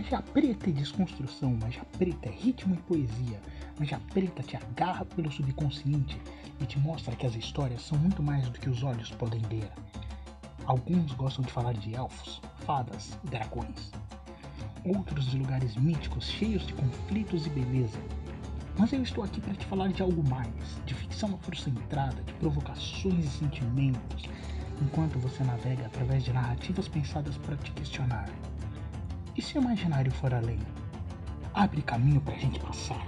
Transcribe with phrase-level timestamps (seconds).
[0.00, 3.38] Magia preta é desconstrução, magia preta é ritmo e poesia.
[3.78, 6.18] Magia preta te agarra pelo subconsciente
[6.58, 9.70] e te mostra que as histórias são muito mais do que os olhos podem ver.
[10.64, 13.92] Alguns gostam de falar de elfos, fadas e dragões.
[14.86, 18.00] Outros de lugares míticos cheios de conflitos e beleza.
[18.78, 23.26] Mas eu estou aqui para te falar de algo mais, de ficção afrocentrada, de provocações
[23.26, 24.30] e sentimentos,
[24.80, 28.30] enquanto você navega através de narrativas pensadas para te questionar.
[29.36, 30.58] E se o imaginário for além?
[31.54, 33.00] Abre caminho para a gente passar.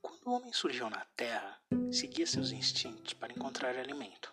[0.00, 1.58] Quando o homem surgiu na Terra,
[1.92, 4.32] seguia seus instintos para encontrar alimento.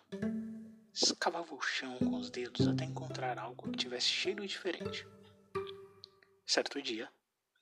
[0.94, 5.06] Escavava o chão com os dedos até encontrar algo que tivesse cheiro diferente.
[6.46, 7.08] Certo dia,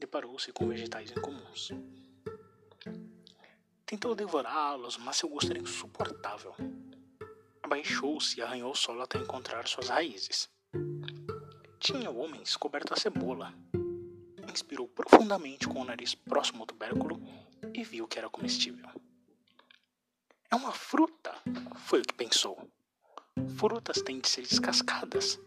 [0.01, 1.71] deparou-se com vegetais incomuns.
[3.85, 6.55] Tentou devorá-los, mas seu gosto era insuportável.
[7.63, 10.49] Abaixou-se e arranhou o solo até encontrar suas raízes.
[11.79, 13.55] Tinha o homem descoberto a cebola.
[14.51, 17.21] Inspirou profundamente com o nariz próximo ao tubérculo
[17.74, 18.89] e viu que era comestível.
[20.51, 21.33] É uma fruta,
[21.87, 22.69] foi o que pensou.
[23.57, 25.39] Frutas têm de ser descascadas.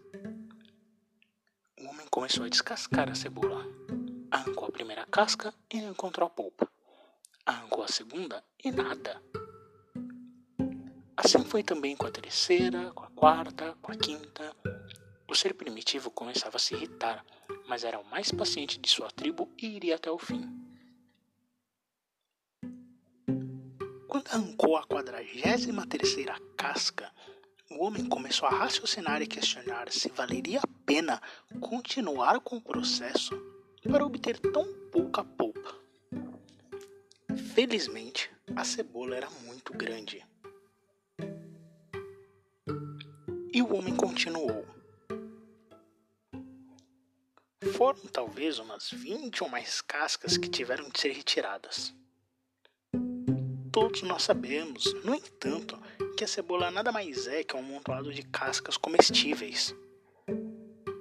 [1.80, 3.83] O homem começou a descascar a cebola.
[5.14, 6.68] Casca e não encontrou a polpa.
[7.46, 9.22] Arrancou a segunda e nada.
[11.16, 14.56] Assim foi também com a terceira, com a quarta, com a quinta.
[15.30, 17.24] O ser primitivo começava a se irritar,
[17.68, 20.50] mas era o mais paciente de sua tribo e iria até o fim.
[24.08, 27.14] Quando arrancou a quadragésima terceira casca,
[27.70, 31.22] o homem começou a raciocinar e questionar se valeria a pena
[31.62, 33.40] continuar com o processo
[33.84, 35.76] para obter tão pouca polpa.
[37.56, 40.24] Felizmente, a cebola era muito grande.
[43.52, 44.68] E o homem continuou.
[47.76, 51.92] Foram talvez umas 20 ou mais cascas que tiveram de ser retiradas.
[53.72, 55.82] Todos nós sabemos, no entanto,
[56.16, 59.76] que a cebola nada mais é que um amontoado de cascas comestíveis.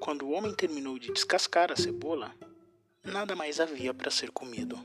[0.00, 2.34] Quando o homem terminou de descascar a cebola,
[3.04, 4.78] nada mais havia para ser comido.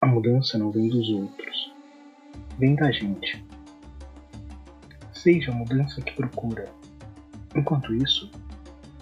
[0.00, 1.72] A mudança não vem dos outros,
[2.58, 3.44] vem da gente.
[5.12, 6.72] Seja a mudança que procura.
[7.54, 8.30] Enquanto isso,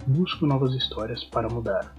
[0.05, 1.95] busco novas histórias para mudar.